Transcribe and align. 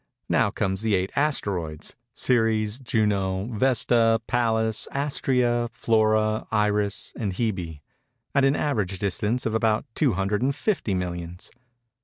Now 0.27 0.49
come 0.49 0.73
the 0.73 0.95
eight 0.95 1.11
Asteroids 1.15 1.95
(Ceres, 2.15 2.79
Juno, 2.79 3.45
Vesta, 3.53 4.19
Pallas, 4.25 4.87
Astræa, 4.91 5.69
Flora, 5.69 6.47
Iris, 6.49 7.13
and 7.15 7.33
Hebe) 7.33 7.81
at 8.33 8.43
an 8.43 8.55
average 8.55 8.97
distance 8.97 9.45
of 9.45 9.53
about 9.53 9.85
250 9.93 10.95
millions. 10.95 11.51